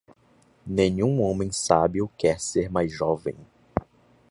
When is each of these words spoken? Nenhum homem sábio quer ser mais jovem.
Nenhum 0.65 1.21
homem 1.21 1.51
sábio 1.51 2.09
quer 2.17 2.39
ser 2.39 2.71
mais 2.71 2.91
jovem. 2.91 3.35